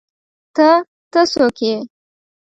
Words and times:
_ته، 0.55 0.69
ته، 1.11 1.21
څوک 1.31 1.57
يې؟ 1.67 1.75